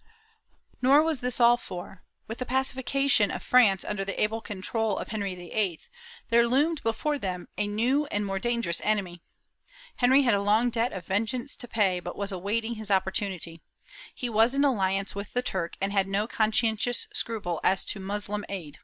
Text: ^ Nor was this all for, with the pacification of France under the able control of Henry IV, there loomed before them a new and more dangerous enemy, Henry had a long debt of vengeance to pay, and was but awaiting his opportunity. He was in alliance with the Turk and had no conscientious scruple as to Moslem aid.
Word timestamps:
^ 0.00 0.02
Nor 0.80 1.02
was 1.02 1.20
this 1.20 1.38
all 1.40 1.58
for, 1.58 2.02
with 2.26 2.38
the 2.38 2.46
pacification 2.46 3.30
of 3.30 3.42
France 3.42 3.84
under 3.84 4.02
the 4.02 4.18
able 4.18 4.40
control 4.40 4.96
of 4.96 5.08
Henry 5.08 5.34
IV, 5.34 5.90
there 6.30 6.46
loomed 6.48 6.82
before 6.82 7.18
them 7.18 7.48
a 7.58 7.66
new 7.66 8.06
and 8.06 8.24
more 8.24 8.38
dangerous 8.38 8.80
enemy, 8.82 9.20
Henry 9.96 10.22
had 10.22 10.32
a 10.32 10.40
long 10.40 10.70
debt 10.70 10.94
of 10.94 11.04
vengeance 11.04 11.54
to 11.56 11.68
pay, 11.68 11.98
and 11.98 12.06
was 12.14 12.30
but 12.30 12.36
awaiting 12.36 12.76
his 12.76 12.90
opportunity. 12.90 13.60
He 14.14 14.30
was 14.30 14.54
in 14.54 14.64
alliance 14.64 15.14
with 15.14 15.34
the 15.34 15.42
Turk 15.42 15.76
and 15.82 15.92
had 15.92 16.08
no 16.08 16.26
conscientious 16.26 17.06
scruple 17.12 17.60
as 17.62 17.84
to 17.84 18.00
Moslem 18.00 18.46
aid. 18.48 18.78